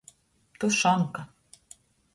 [0.59, 1.21] Tušonka.